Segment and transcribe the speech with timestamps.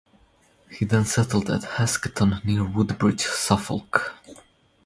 [0.71, 4.15] He then settled at Hasketon near Woodbridge, Suffolk.